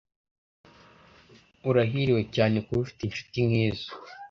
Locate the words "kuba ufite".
2.65-3.01